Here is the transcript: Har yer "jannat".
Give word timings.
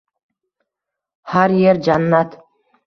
Har 1.33 1.57
yer 1.61 1.85
"jannat". 1.91 2.39